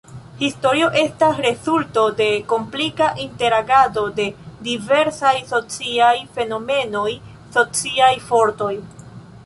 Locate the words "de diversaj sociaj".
4.21-6.13